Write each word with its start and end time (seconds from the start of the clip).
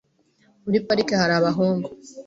Muri 0.63 0.77
parike 0.87 1.13
hari 1.21 1.33
abahungu. 1.39 1.89